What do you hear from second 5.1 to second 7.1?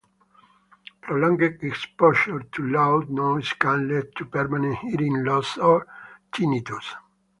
loss or tinnitus.